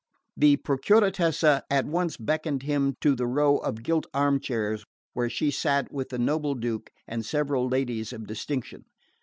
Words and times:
The 0.35 0.57
Procuratessa 0.57 1.61
at 1.69 1.85
once 1.85 2.17
beckoned 2.17 2.63
him 2.63 2.95
to 3.01 3.13
the 3.15 3.27
row 3.27 3.57
of 3.57 3.83
gilt 3.83 4.07
armchairs 4.15 4.83
where 5.13 5.29
she 5.29 5.51
sat 5.51 5.91
with 5.93 6.09
the 6.09 6.17
noble 6.17 6.55
Duke 6.55 6.89
and 7.07 7.23
several 7.23 7.67
ladies 7.69 8.11
of 8.11 8.25
distinction. 8.25 8.85